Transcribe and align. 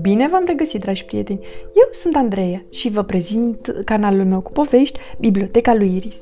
Bine 0.00 0.28
v-am 0.28 0.44
regăsit, 0.46 0.80
dragi 0.80 1.04
prieteni! 1.04 1.40
Eu 1.74 1.88
sunt 1.90 2.16
Andreea 2.16 2.64
și 2.70 2.90
vă 2.90 3.02
prezint 3.02 3.82
canalul 3.84 4.24
meu 4.24 4.40
cu 4.40 4.52
povești, 4.52 4.98
Biblioteca 5.18 5.74
lui 5.74 5.96
Iris. 5.96 6.16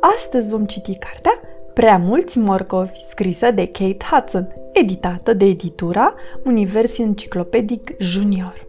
Astăzi 0.00 0.48
vom 0.48 0.64
citi 0.64 0.98
cartea 0.98 1.40
Prea 1.76 1.98
mulți 1.98 2.38
morcovi, 2.38 2.98
scrisă 3.08 3.50
de 3.50 3.66
Kate 3.66 4.04
Hudson, 4.10 4.54
editată 4.72 5.32
de 5.32 5.44
editura 5.44 6.14
Univers 6.44 6.98
Enciclopedic 6.98 7.94
Junior. 7.98 8.66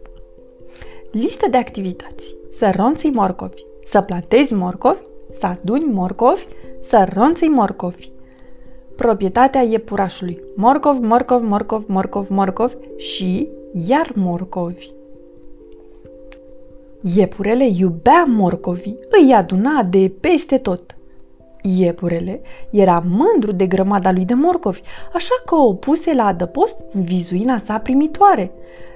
Listă 1.10 1.46
de 1.50 1.56
activități. 1.56 2.36
Să 2.50 2.72
ronței 2.76 3.10
morcovi, 3.10 3.62
să 3.84 4.00
plantezi 4.00 4.52
morcovi, 4.52 5.00
să 5.38 5.46
aduni 5.46 5.84
morcovi, 5.84 6.46
să 6.80 7.08
ronței 7.14 7.48
morcovi. 7.48 8.10
Proprietatea 8.98 9.60
iepurașului. 9.60 10.40
Morcov, 10.56 10.98
morcov, 10.98 11.42
morcov, 11.42 11.84
morcov, 11.86 12.28
morcov 12.28 12.76
și 12.96 13.48
iar 13.86 14.12
morcovi. 14.14 14.90
Iepurele 17.14 17.68
iubea 17.76 18.24
morcovii, 18.28 18.98
îi 19.10 19.32
aduna 19.32 19.82
de 19.82 20.12
peste 20.20 20.56
tot. 20.56 20.96
Iepurele 21.62 22.40
era 22.70 23.02
mândru 23.08 23.52
de 23.52 23.66
grămada 23.66 24.12
lui 24.12 24.24
de 24.24 24.34
morcovi, 24.34 24.82
așa 25.12 25.42
că 25.46 25.54
o 25.54 25.74
puse 25.74 26.14
la 26.14 26.26
adăpost 26.26 26.80
în 26.92 27.02
vizuina 27.02 27.58
sa 27.58 27.78
primitoare. 27.78 28.50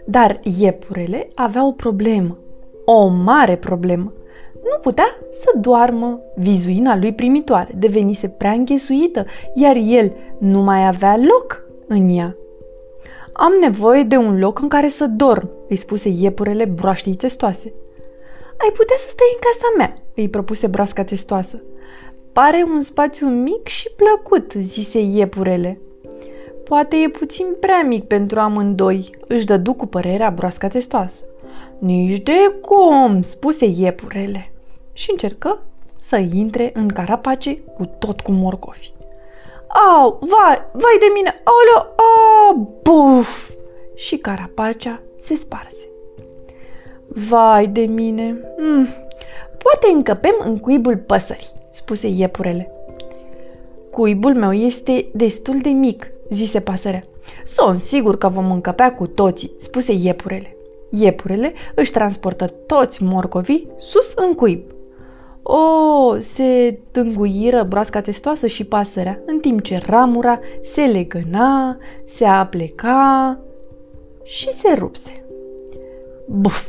Dar 0.06 0.40
iepurele 0.60 1.28
avea 1.34 1.66
o 1.66 1.72
problemă, 1.72 2.38
o 2.84 3.06
mare 3.06 3.56
problemă. 3.56 4.12
Nu 4.62 4.78
putea 4.82 5.18
să 5.32 5.58
doarmă. 5.58 6.20
Vizuina 6.34 6.96
lui 6.96 7.12
primitoare 7.12 7.72
devenise 7.74 8.28
prea 8.28 8.50
înghesuită, 8.50 9.26
iar 9.54 9.76
el 9.76 10.12
nu 10.38 10.62
mai 10.62 10.86
avea 10.86 11.16
loc 11.16 11.62
în 11.86 12.08
ea. 12.08 12.36
Am 13.32 13.52
nevoie 13.60 14.02
de 14.02 14.16
un 14.16 14.38
loc 14.38 14.60
în 14.60 14.68
care 14.68 14.88
să 14.88 15.06
dorm, 15.06 15.50
îi 15.68 15.76
spuse 15.76 16.08
iepurele 16.08 16.64
broaștii 16.64 17.14
testoase. 17.14 17.72
Ai 18.56 18.70
putea 18.70 18.96
să 18.98 19.06
stai 19.08 19.26
în 19.32 19.40
casa 19.40 19.74
mea, 19.76 19.94
îi 20.14 20.28
propuse 20.28 20.66
broasca 20.66 21.04
testoasă. 21.04 21.62
Pare 22.32 22.64
un 22.74 22.80
spațiu 22.80 23.26
mic 23.26 23.66
și 23.66 23.90
plăcut, 23.96 24.52
zise 24.52 24.98
iepurele. 24.98 25.80
Poate 26.64 26.96
e 26.96 27.08
puțin 27.08 27.46
prea 27.60 27.82
mic 27.82 28.04
pentru 28.04 28.38
amândoi, 28.38 29.16
își 29.26 29.44
dădu 29.44 29.72
cu 29.72 29.86
părerea 29.86 30.30
broasca 30.30 30.68
testoasă. 30.68 31.24
Nici 31.78 32.22
de 32.22 32.54
cum, 32.60 33.22
spuse 33.22 33.64
iepurele. 33.76 34.51
Și 34.92 35.10
încercă 35.10 35.58
să 35.96 36.16
intre 36.16 36.70
în 36.74 36.88
carapace 36.88 37.58
cu 37.58 37.84
tot 37.98 38.20
cu 38.20 38.32
morcovi. 38.32 38.92
Au, 39.96 40.18
vai, 40.20 40.62
vai 40.72 40.96
de 40.98 41.06
mine, 41.14 41.42
aoleo, 41.44 41.92
a, 41.96 42.52
buf! 42.82 43.50
Și 43.94 44.16
carapacea 44.16 45.00
se 45.24 45.34
sparse. 45.34 45.88
Vai 47.06 47.66
de 47.66 47.80
mine, 47.80 48.36
mm, 48.58 48.88
poate 49.58 49.88
încăpem 49.92 50.34
în 50.44 50.58
cuibul 50.58 50.96
păsării, 50.96 51.46
spuse 51.70 52.08
iepurele. 52.08 52.70
Cuibul 53.90 54.34
meu 54.34 54.52
este 54.52 55.06
destul 55.12 55.58
de 55.62 55.68
mic, 55.68 56.10
zise 56.30 56.60
pasărea. 56.60 57.04
Sunt 57.44 57.80
sigur 57.80 58.18
că 58.18 58.28
vom 58.28 58.50
încăpea 58.50 58.94
cu 58.94 59.06
toții, 59.06 59.52
spuse 59.58 59.92
iepurele. 59.92 60.56
Iepurele 60.90 61.52
își 61.74 61.90
transportă 61.90 62.46
toți 62.46 63.02
morcovii 63.02 63.68
sus 63.76 64.12
în 64.14 64.34
cuib. 64.34 64.62
O, 65.42 66.18
se 66.18 66.78
tânguiră 66.90 67.62
broasca 67.62 68.00
testoasă 68.00 68.46
și 68.46 68.64
pasărea, 68.64 69.18
în 69.26 69.38
timp 69.38 69.62
ce 69.62 69.82
ramura 69.86 70.40
se 70.62 70.82
legăna, 70.82 71.76
se 72.04 72.24
apleca 72.24 73.38
și 74.22 74.52
se 74.52 74.74
rupse. 74.78 75.24
Buf! 76.26 76.66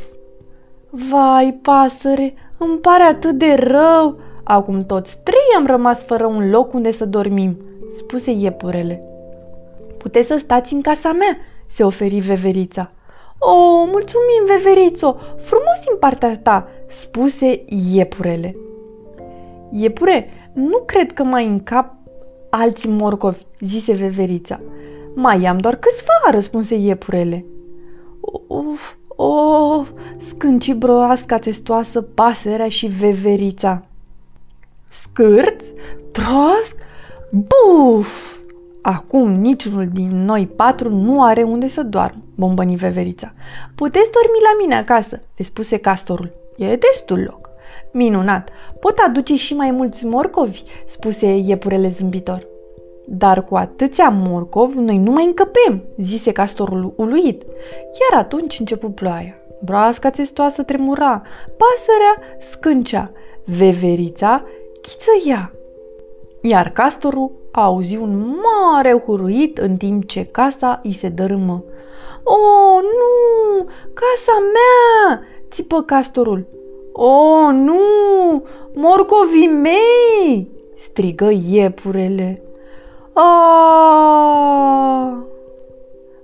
Vai, 0.89 1.59
pasăre, 1.61 2.33
îmi 2.57 2.77
pare 2.77 3.03
atât 3.03 3.37
de 3.37 3.53
rău! 3.53 4.19
Acum 4.43 4.85
toți 4.85 5.23
trei 5.23 5.55
am 5.57 5.65
rămas 5.65 6.03
fără 6.03 6.25
un 6.25 6.49
loc 6.49 6.73
unde 6.73 6.91
să 6.91 7.05
dormim, 7.05 7.57
spuse 7.97 8.31
iepurele. 8.31 9.03
Puteți 9.97 10.27
să 10.27 10.37
stați 10.37 10.73
în 10.73 10.81
casa 10.81 11.11
mea, 11.11 11.37
se 11.69 11.83
oferi 11.83 12.19
veverița. 12.19 12.91
O, 13.45 13.85
mulțumim, 13.85 14.45
veverițo, 14.45 15.15
frumos 15.37 15.79
din 15.85 15.97
partea 15.99 16.37
ta, 16.37 16.67
spuse 16.87 17.63
iepurele. 17.93 18.55
Iepure, 19.71 20.29
nu 20.53 20.77
cred 20.77 21.11
că 21.11 21.23
mai 21.23 21.45
încap 21.45 21.93
alți 22.49 22.87
morcovi, 22.87 23.45
zise 23.59 23.93
veverița. 23.93 24.59
Mai 25.15 25.45
am 25.45 25.57
doar 25.57 25.75
câțiva, 25.75 26.31
răspunse 26.31 26.75
iepurele. 26.75 27.45
Uf, 28.47 28.93
of, 29.15 29.91
scânci 30.27 30.73
broasca 30.73 31.37
testoasă, 31.37 32.01
pasărea 32.01 32.69
și 32.69 32.87
veverița. 32.87 33.85
Scârț, 34.89 35.63
trosc, 36.11 36.75
buf! 37.29 38.32
Acum 38.85 39.31
niciunul 39.31 39.87
din 39.93 40.25
noi 40.25 40.47
patru 40.47 40.89
nu 40.89 41.23
are 41.23 41.43
unde 41.43 41.67
să 41.67 41.83
doarmă, 41.83 42.21
bombăni 42.35 42.75
veverița. 42.75 43.33
Puteți 43.75 44.11
dormi 44.11 44.43
la 44.43 44.61
mine 44.61 44.75
acasă, 44.75 45.21
le 45.37 45.43
spuse 45.43 45.77
castorul. 45.77 46.31
E 46.57 46.75
destul 46.75 47.23
loc. 47.29 47.49
Minunat! 47.91 48.49
Pot 48.79 48.97
aduce 48.97 49.35
și 49.35 49.55
mai 49.55 49.71
mulți 49.71 50.05
morcovi, 50.05 50.63
spuse 50.87 51.35
iepurele 51.35 51.89
zâmbitor. 51.89 52.47
Dar 53.07 53.43
cu 53.43 53.55
atâția 53.55 54.09
morcovi 54.09 54.77
noi 54.77 54.97
nu 54.97 55.11
mai 55.11 55.25
încăpem, 55.25 55.83
zise 55.97 56.31
castorul 56.31 56.93
uluit. 56.95 57.43
Chiar 57.97 58.19
atunci 58.19 58.59
începu 58.59 58.89
ploaia. 58.89 59.35
Broasca 59.61 60.09
testoasă 60.09 60.63
tremura, 60.63 61.21
pasărea 61.57 62.37
scâncea, 62.51 63.11
veverița 63.45 64.43
chițăia. 64.81 65.51
Iar 66.41 66.69
castorul 66.69 67.31
auzi 67.55 67.97
un 67.97 68.35
mare 68.41 69.01
huruit 69.05 69.57
în 69.57 69.77
timp 69.77 70.07
ce 70.07 70.25
casa 70.25 70.79
îi 70.83 70.93
se 70.93 71.09
dărâmă. 71.09 71.63
O, 72.23 72.35
nu! 72.81 73.63
Casa 73.93 74.39
mea!" 74.53 75.21
țipă 75.51 75.81
castorul. 75.81 76.45
O, 76.93 77.51
nu! 77.51 77.79
Morcovii 78.73 79.47
mei! 79.47 80.47
strigă 80.77 81.29
iepurele. 81.49 82.41
A! 83.13 83.23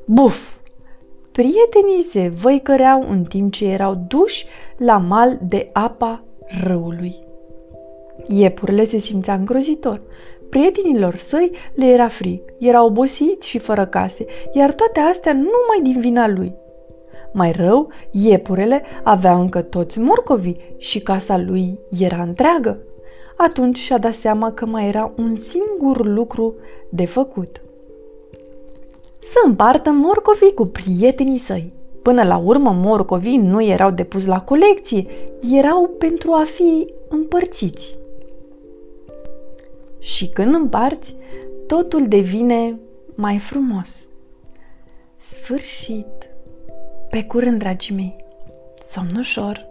Buf! 0.06 0.58
Prietenii 1.32 2.04
se 2.12 2.32
văicăreau 2.42 3.06
în 3.10 3.24
timp 3.24 3.52
ce 3.52 3.66
erau 3.66 4.04
duși 4.08 4.46
la 4.78 4.98
mal 4.98 5.40
de 5.42 5.70
apa 5.74 6.24
râului. 6.64 7.16
Iepurile 8.28 8.86
se 8.86 8.98
simțea 8.98 9.34
îngrozitor. 9.34 10.02
Prietenilor 10.50 11.16
săi 11.16 11.52
le 11.74 11.86
era 11.86 12.08
frig, 12.08 12.42
erau 12.58 12.86
obosiți 12.86 13.48
și 13.48 13.58
fără 13.60 13.86
case, 13.86 14.26
iar 14.54 14.74
toate 14.74 15.00
astea 15.00 15.34
numai 15.34 15.80
din 15.84 16.00
vina 16.00 16.28
lui. 16.28 16.54
Mai 17.34 17.52
rău, 17.52 17.92
iepurele 18.12 18.82
avea 19.04 19.34
încă 19.36 19.62
toți 19.62 20.00
morcovii 20.00 20.76
și 20.78 21.00
casa 21.00 21.38
lui 21.38 21.80
era 22.00 22.22
întreagă. 22.22 22.78
Atunci 23.38 23.78
și-a 23.78 23.98
dat 23.98 24.14
seama 24.14 24.52
că 24.52 24.66
mai 24.66 24.88
era 24.88 25.12
un 25.18 25.36
singur 25.36 26.06
lucru 26.06 26.56
de 26.90 27.06
făcut. 27.06 27.62
Să 29.20 29.40
împartă 29.46 29.90
morcovii 29.90 30.54
cu 30.54 30.66
prietenii 30.66 31.38
săi. 31.38 31.74
Până 32.02 32.24
la 32.24 32.38
urmă, 32.38 32.76
morcovii 32.82 33.38
nu 33.38 33.64
erau 33.64 33.92
depus 33.92 34.26
la 34.26 34.42
colecție, 34.42 35.06
erau 35.52 35.90
pentru 35.98 36.32
a 36.32 36.44
fi 36.44 36.94
împărțiți. 37.10 37.99
Și 40.00 40.28
când 40.28 40.54
împarți, 40.54 41.16
totul 41.68 42.08
devine 42.08 42.80
mai 43.16 43.40
frumos. 43.40 44.10
Sfârșit! 45.26 46.30
Pe 47.10 47.24
curând, 47.24 47.60
dragii 47.60 47.96
mei! 47.96 48.16
Somn 48.82 49.16
ușor! 49.18 49.68